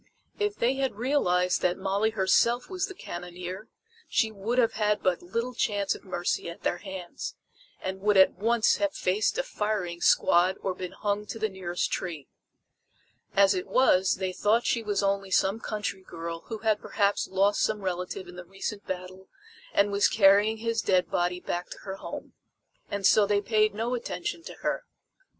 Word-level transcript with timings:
If 0.39 0.55
they 0.55 0.77
had 0.77 0.95
realized 0.95 1.61
that 1.61 1.77
Molly 1.77 2.09
herself 2.09 2.71
was 2.71 2.87
the 2.87 2.95
cannoneer, 2.95 3.69
she 4.09 4.31
would 4.31 4.57
have 4.57 4.73
had 4.73 5.03
but 5.03 5.21
little 5.21 5.53
chance 5.53 5.93
of 5.93 6.03
mercy 6.03 6.49
at 6.49 6.63
their 6.63 6.79
hands, 6.79 7.35
and 7.79 8.01
would 8.01 8.17
at 8.17 8.33
once 8.33 8.77
have 8.77 8.95
faced 8.95 9.37
a 9.37 9.43
firing 9.43 10.01
squad 10.01 10.57
or 10.61 10.73
been 10.73 10.93
hung 10.93 11.27
to 11.27 11.37
the 11.37 11.49
nearest 11.49 11.91
tree. 11.91 12.27
As 13.35 13.53
it 13.53 13.67
was 13.67 14.15
they 14.15 14.33
thought 14.33 14.65
she 14.65 14.81
was 14.81 15.03
only 15.03 15.29
some 15.29 15.59
country 15.59 16.01
girl 16.01 16.45
who 16.47 16.57
had 16.65 16.81
perhaps 16.81 17.27
lost 17.27 17.61
some 17.61 17.81
relative 17.81 18.27
in 18.27 18.35
the 18.37 18.43
recent 18.43 18.87
battle 18.87 19.29
and 19.71 19.91
was 19.91 20.07
carrying 20.07 20.57
his 20.57 20.81
dead 20.81 21.11
body 21.11 21.39
back 21.39 21.69
to 21.69 21.77
her 21.83 21.97
home. 21.97 22.33
And 22.89 23.05
so 23.05 23.27
they 23.27 23.39
paid 23.39 23.75
no 23.75 23.93
attention 23.93 24.41
to 24.45 24.53
her. 24.65 24.83